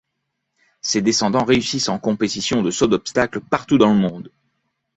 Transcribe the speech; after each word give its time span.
Ses 0.81 1.03
descendants 1.03 1.43
réussissent 1.45 1.87
en 1.87 1.99
compétition 1.99 2.63
de 2.63 2.71
saut 2.71 2.87
d'obstacles 2.87 3.39
partout 3.39 3.77
dans 3.77 3.93
le 3.93 3.99
monde. 3.99 4.31